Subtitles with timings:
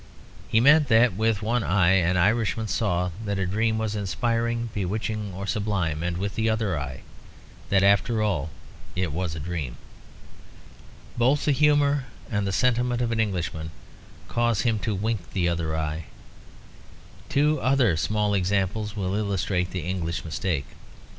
[0.47, 5.31] He meant that with one eye an Irishman saw that a dream was inspiring, bewitching,
[5.35, 7.01] or sublime, and with the other eye
[7.69, 8.49] that after all
[8.95, 9.77] it was a dream.
[11.19, 13.69] Both the humour and the sentiment of an Englishman
[14.27, 16.05] cause him to wink the other eye.
[17.29, 20.65] Two other small examples will illustrate the English mistake.